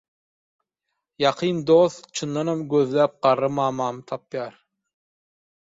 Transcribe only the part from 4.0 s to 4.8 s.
tapýar